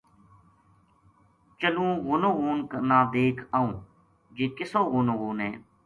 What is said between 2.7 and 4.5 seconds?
نا دیکھ آوں جی